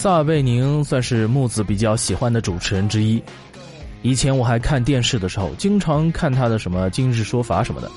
[0.00, 3.22] 撒贝宁算是木子比较喜欢的主持人之一。
[4.00, 7.90] 以前我还看电视的时候，经常看他的什么《今日说法》什么的，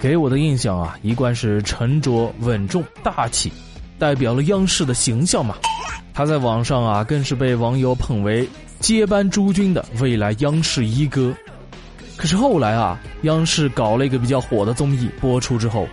[0.00, 3.52] 给我的印象啊，一贯是沉着稳重、大气，
[3.96, 5.54] 代表了央视的形象嘛。
[6.12, 8.48] 他在网上啊，更是被网友捧为
[8.80, 11.32] 接班朱军的未来央视一哥。
[12.16, 15.86] 可是后来啊，央视搞了一个比较火的综艺播出之后，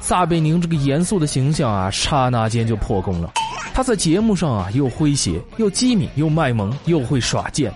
[0.00, 3.32] 撒贝宁这个严肃的形象啊，刹那间就破功了。
[3.72, 7.72] 他在节目上啊，又诙谐，又机敏，又卖萌，又会耍贱。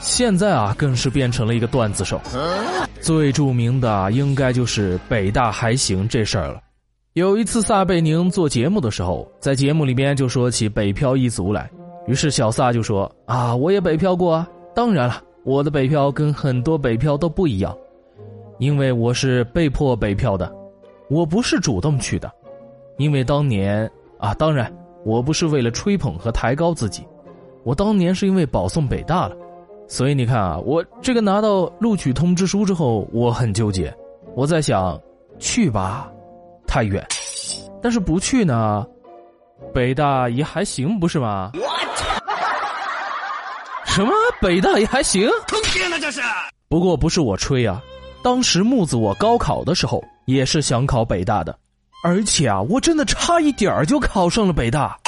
[0.00, 2.20] 现在啊，更是变成了一个段子手。
[3.00, 6.60] 最著名的应该就是北大还行这事儿了。
[7.14, 11.68] 有一次，撒贝宁做节目的时候，在节目里边就说起北漂一族来，
[12.06, 17.76] 于是小撒就说：“啊，我也北漂过啊，当然了，我的北漂跟很多北漂都不一样，
[18.58, 20.50] 因为我是被迫北漂的，
[21.08, 22.30] 我不是主动去的，
[22.96, 24.72] 因为当年啊，当然。”
[25.04, 27.06] 我不是为了吹捧和抬高自己，
[27.64, 29.36] 我当年是因为保送北大了，
[29.88, 33.94] 所以你看啊，我这个拿到录取通知书之后，我很纠结，
[34.34, 35.00] 我在想，
[35.38, 36.10] 去吧，
[36.66, 37.06] 太远，
[37.82, 38.86] 但是不去呢，
[39.72, 41.52] 北大也还行，不是吗？
[43.84, 45.28] 什么北大也还行？
[45.48, 46.20] 坑爹呢这是！
[46.68, 47.82] 不过不是我吹啊，
[48.22, 51.58] 当时木子我高考的时候也是想考北大的。
[52.02, 54.98] 而且啊，我真的差一点儿就考上了北大。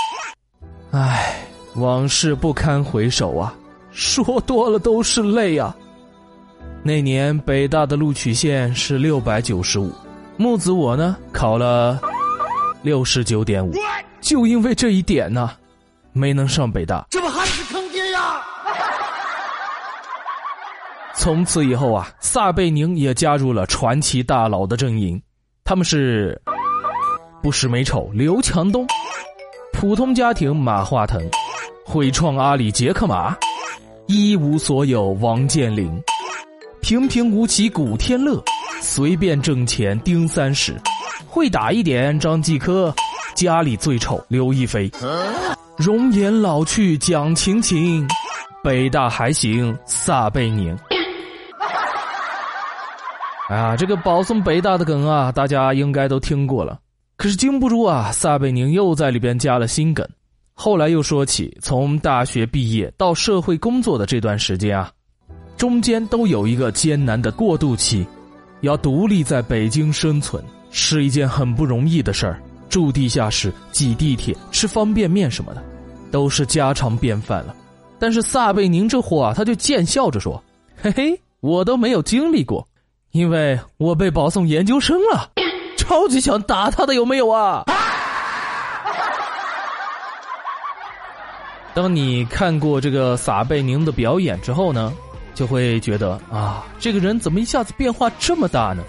[0.91, 1.43] 唉，
[1.77, 3.55] 往事不堪回首啊，
[3.93, 5.75] 说多了都是泪啊。
[6.83, 9.91] 那年北大的录取线是六百九十五，
[10.37, 11.99] 木子我呢考了
[12.83, 13.73] 六十九点五，
[14.21, 15.51] 就因为这一点呢，
[16.13, 17.07] 没能上北大。
[17.09, 18.43] 这不还是坑爹呀！
[21.17, 25.19] 从此以后啊，撒贝宁也加入了传奇大佬的阵营，
[25.65, 26.39] 他们是。
[27.43, 28.87] 不识美丑刘强东，
[29.73, 31.21] 普通家庭马化腾，
[31.85, 33.37] 会创阿里杰克马，
[34.07, 35.91] 一无所有王健林，
[36.83, 38.41] 平平无奇古天乐，
[38.81, 40.81] 随便挣钱丁三十，
[41.27, 42.95] 会打一点张继科，
[43.35, 44.89] 家里最丑刘亦菲，
[45.77, 48.07] 容颜老去蒋勤勤，
[48.63, 50.79] 北大还行撒贝宁。
[53.49, 56.79] 哎呀，这个保送北大的梗啊，大家应该都听过了。
[57.23, 60.05] 可是经不住啊，撒贝宁又在里边加了新梗。
[60.55, 64.91] 后来又说起从大学毕业到社会工作的这段时间啊，
[65.57, 68.05] 中间都有一个艰难的过渡期，
[68.63, 72.43] 要独立在北京生存是一件很不容易的事儿。
[72.69, 75.63] 住地下室、挤地铁、吃方便面什么的，
[76.11, 77.55] 都是家常便饭了。
[78.01, 80.43] 但是撒贝宁这货啊，他就贱笑着说
[80.75, 82.67] ：“嘿嘿，我都没有经历过，
[83.13, 85.31] 因为我被保送研究生了。”
[85.83, 87.65] 超级想打他的有没有啊？
[91.75, 94.93] 当你看过这个撒贝宁的表演之后呢，
[95.35, 98.85] 就会觉得啊，这个人怎么一下子变化这么大呢？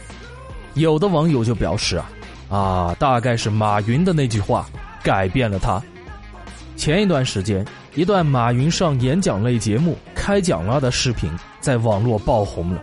[0.75, 2.05] 有的网友就表示啊，
[2.49, 4.67] 啊，大概是马云的那句话
[5.01, 5.81] 改变了他。
[6.75, 7.65] 前一段时间，
[7.95, 12.81] 一段马云上演讲类节目开讲了的视频在网络爆红了，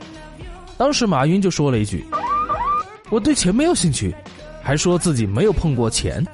[0.77, 2.05] 当时马云就说了一句。
[3.11, 4.15] 我对钱没有兴趣，
[4.63, 6.25] 还说自己没有碰过钱。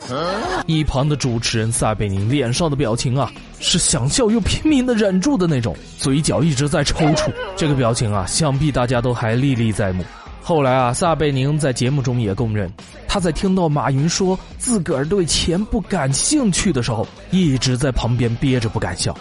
[0.67, 7.31] 一旁的主持人撒贝宁脸上的表情啊，是想笑又拼命的忍住的那种，嘴角一直在抽搐。
[7.57, 10.05] 这个表情啊，想必大家都还历历在目。
[10.43, 12.71] 后来啊，撒贝宁在节目中也供认，
[13.09, 19.17] 他在听到马云说自个儿对钱不感兴趣的时候，一直在旁边憋着不敢笑。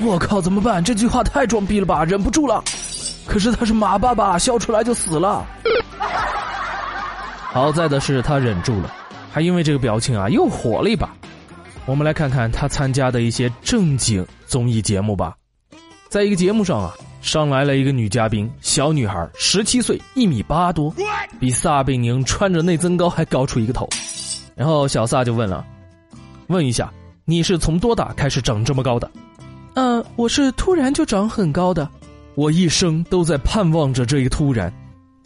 [0.00, 0.82] 我靠，怎么办？
[0.82, 2.62] 这句话太装逼了吧，忍不住了。
[3.26, 5.46] 可是他是马爸爸，笑出来就死了。
[7.52, 8.90] 好在的是他忍住了，
[9.30, 11.14] 还因为这个表情啊又火了一把。
[11.84, 15.36] 我们来看看他参加的一些正经综艺节目吧。
[16.08, 20.94] 在一个节目上啊，上来了一个女嘉宾，小女孩，十七岁，一米八多，
[21.38, 23.86] 比撒贝宁穿着内增高还高出一个头。
[24.54, 25.62] 然后小撒就问了
[26.48, 26.90] ：“问一下，
[27.26, 29.10] 你是从多大开始长这么高的
[29.74, 31.86] ？”“嗯，我是突然就长很高的，
[32.34, 34.72] 我一生都在盼望着这一突然。”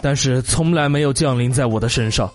[0.01, 2.31] 但是从来没有降临在我的身上。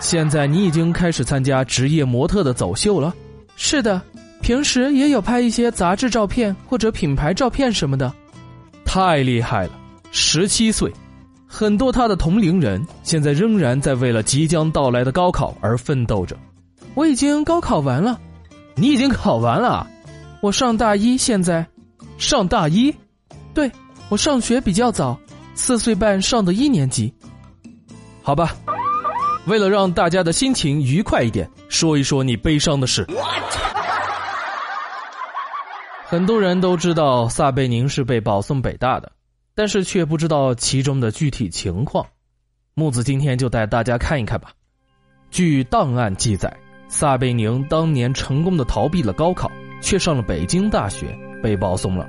[0.00, 3.14] 现在你已经开始参加职业模特的走秀了？
[3.56, 4.00] 是的，
[4.40, 8.12] 平时也有拍一些杂志照片或者品牌照片什么的。
[8.84, 9.72] 太厉害了！
[10.12, 10.90] 十七岁，
[11.46, 16.36] 很多他的同龄人现在仍然在为了即将到来的高考而奋斗着。
[16.94, 18.18] 我已经高考完了，
[18.76, 19.86] 你已经考完了？
[20.40, 21.66] 我上大一，现在
[22.16, 22.94] 上大一，
[23.52, 23.70] 对。
[24.10, 25.18] 我上学比较早，
[25.54, 27.12] 四岁半上的一年级。
[28.22, 28.56] 好吧，
[29.46, 33.06] 为了让大家的心情愉快一点，说一说你悲伤的事。
[36.06, 39.12] 很多人都知道撒贝宁是被保送北大的，
[39.54, 42.06] 但是却不知道其中的具体情况。
[42.72, 44.50] 木子今天就带大家看一看吧。
[45.30, 46.50] 据档案记载，
[46.88, 49.50] 撒贝宁当年成功的逃避了高考，
[49.82, 52.08] 却上了北京大学，被保送了。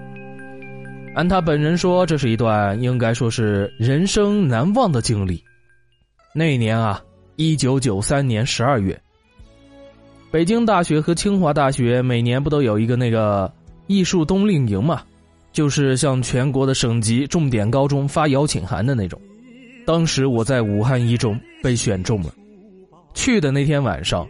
[1.15, 5.43] 按他本人说，这是一段应该说是人生难忘的经历。
[6.33, 7.01] 那年啊，
[7.35, 8.99] 一九九三年十二月，
[10.31, 13.51] 北京大学和清华大学每年不都有一个那个。
[13.87, 15.01] 艺术冬令营嘛，
[15.51, 19.19] 就是向全国的省级重点高中发邀请函的那种。
[19.83, 22.31] 当时我在武汉一中被选中了，
[23.15, 24.27] 去的那天晚上，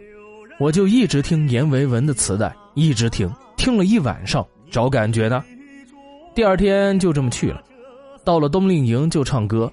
[0.58, 5.44] 我就一直听阎维文的磁带，一直听，听了一晚上，找感觉呢。
[6.34, 7.62] 第二天就这么去了，
[8.24, 9.70] 到了冬令营就唱歌，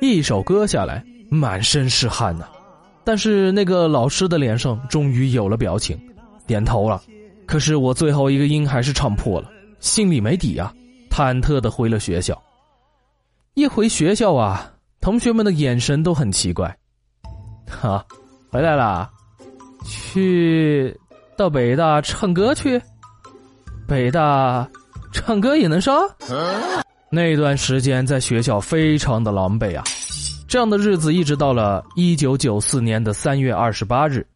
[0.00, 2.46] 一首歌下来，满身是汗呐。
[3.04, 5.98] 但是那个老师的脸上终于有了表情，
[6.46, 7.00] 点头了。
[7.46, 9.48] 可是我最后一个音还是唱破了，
[9.78, 10.74] 心里没底啊，
[11.08, 12.40] 忐忑的回了学校。
[13.54, 16.76] 一回学校啊，同学们的眼神都很奇怪。
[17.70, 18.04] 哈，
[18.50, 19.08] 回来了，
[19.84, 20.94] 去
[21.36, 22.82] 到北大唱歌去，
[23.86, 24.68] 北大
[25.16, 25.94] 唱歌也能上？
[27.08, 29.82] 那段时间在学校非常的狼狈啊，
[30.46, 34.26] 这样的日子一直到了一九九四年的三月二十八日。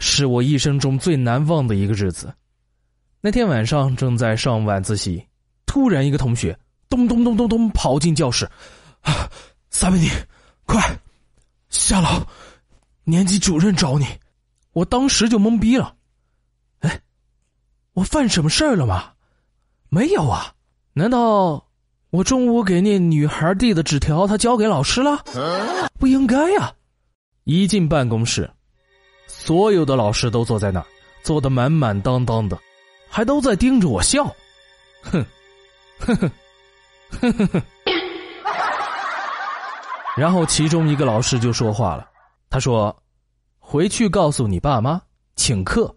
[0.00, 2.32] 是我一生中最难忘的一个日子。
[3.20, 5.24] 那天晚上正在上晚自习，
[5.66, 6.58] 突然一个同学
[6.88, 8.44] 咚咚咚咚咚跑进教室，
[9.02, 9.30] 啊，
[9.70, 10.10] 撒贝宁，
[10.66, 10.82] 快
[11.68, 12.26] 下楼，
[13.04, 14.06] 年级主任找你。
[14.72, 15.94] 我当时就懵逼了，
[16.80, 17.00] 哎，
[17.92, 19.12] 我犯什么事儿了吗？
[19.92, 20.52] 没有啊，
[20.92, 21.66] 难道
[22.10, 25.24] 我中午给那女孩递的纸条她交给老师了？
[25.98, 26.72] 不应该呀！
[27.42, 28.48] 一进办公室。
[29.26, 30.86] 所有的老师都坐在那儿，
[31.24, 32.56] 坐得满满当当的，
[33.08, 34.24] 还都在盯着我笑，
[35.02, 35.26] 哼，
[35.98, 36.30] 哼哼，
[37.20, 37.62] 哼哼哼。
[40.16, 42.08] 然后其中一个老师就说话了，
[42.48, 42.96] 他说
[43.58, 45.00] ：“回去告诉你爸妈
[45.34, 45.92] 请客，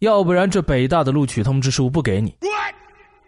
[0.00, 2.36] 要不然这北大的录取通知书不给你。”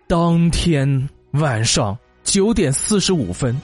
[0.09, 1.95] 当天晚上
[2.25, 3.55] 九点四十五分，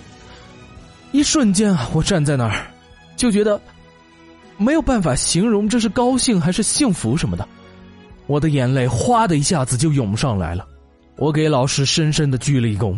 [1.11, 2.67] 一瞬间啊，我站在那儿，
[3.17, 3.58] 就觉得。
[4.58, 7.49] 没有办法形容这是高兴还是幸福什么的，
[8.26, 10.69] 我的眼泪哗的一下子就涌上来了。
[11.17, 12.94] 我给老师深深的鞠了一躬，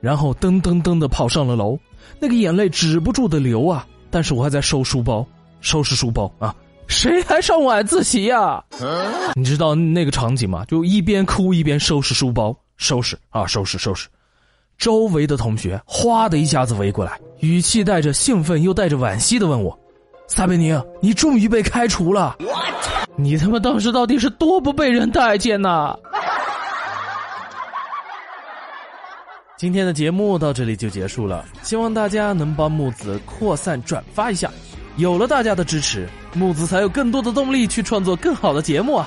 [0.00, 1.78] 然后噔噔噔的跑上了楼。
[2.20, 3.86] 那个眼泪止不住的流啊！
[4.10, 5.26] 但是我还在收书包，
[5.62, 6.54] 收拾书包啊！
[6.88, 8.62] 谁还上晚自习呀？
[9.34, 10.62] 你知道那个场景吗？
[10.66, 14.08] 就一边哭一边收拾书包，收拾啊，收拾收拾。
[14.76, 19.78] 周围的同学哗的一下子围过来，语气带着兴奋又带着惋惜的问我。
[20.26, 22.36] 撒贝宁，你终于被开除了！
[23.16, 25.96] 你他妈当时到底是多不被人待见呐！
[29.56, 34.50] 今天的节目到这里就结束了，希望大家能帮木子扩散转发一下，
[34.96, 39.06] 有了大家的支持，木子才有更多的动力去创作更好的节目啊！